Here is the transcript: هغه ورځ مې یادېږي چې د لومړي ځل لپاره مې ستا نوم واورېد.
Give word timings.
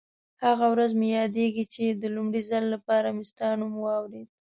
هغه 0.45 0.65
ورځ 0.73 0.91
مې 0.99 1.07
یادېږي 1.19 1.65
چې 1.73 1.83
د 2.01 2.03
لومړي 2.15 2.41
ځل 2.49 2.63
لپاره 2.73 3.07
مې 3.15 3.23
ستا 3.31 3.47
نوم 3.59 3.73
واورېد. 3.81 4.29